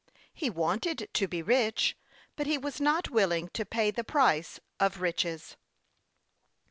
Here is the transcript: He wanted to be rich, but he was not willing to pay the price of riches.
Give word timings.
He 0.33 0.49
wanted 0.49 1.07
to 1.13 1.27
be 1.27 1.43
rich, 1.43 1.95
but 2.35 2.47
he 2.47 2.57
was 2.57 2.81
not 2.81 3.11
willing 3.11 3.49
to 3.49 3.63
pay 3.67 3.91
the 3.91 4.03
price 4.03 4.59
of 4.79 4.99
riches. 4.99 5.57